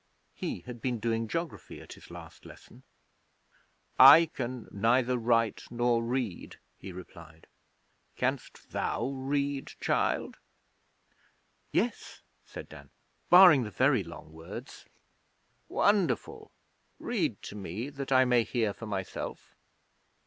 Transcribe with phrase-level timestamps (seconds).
[0.33, 2.81] He had been doing geography at his last lesson.
[3.99, 7.45] 'I can neither write nor read,' he replied.
[8.15, 10.37] 'Canst thou read, child?'
[11.71, 12.89] 'Yes,' said Dan,
[13.29, 14.87] 'barring the very long words.'
[15.69, 16.49] 'Wonderful!
[16.97, 19.53] Read to me, that I may hear for myself.'